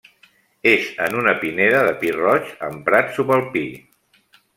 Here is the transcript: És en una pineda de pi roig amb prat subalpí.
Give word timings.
És 0.69 0.85
en 1.07 1.17
una 1.19 1.33
pineda 1.43 1.83
de 1.87 1.91
pi 2.03 2.13
roig 2.15 2.47
amb 2.69 2.81
prat 2.89 3.13
subalpí. 3.19 3.63